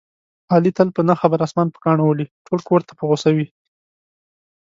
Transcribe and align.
علي 0.53 0.71
تل 0.77 0.87
په 0.95 1.01
نه 1.09 1.13
خبره 1.21 1.43
اسمان 1.47 1.67
په 1.71 1.79
کاڼو 1.85 2.03
ولي، 2.07 2.27
ټول 2.45 2.59
کورته 2.69 2.91
په 2.95 3.03
غوسه 3.09 3.29
وي. 3.35 3.47